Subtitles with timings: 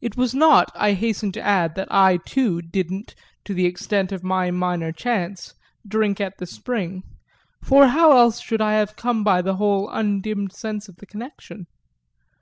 [0.00, 3.14] It was not, I hasten to add, that I too didn't,
[3.44, 5.54] to the extent of my minor chance,
[5.86, 7.04] drink at the spring;
[7.62, 11.68] for how else should I have come by the whole undimmed sense of the connection?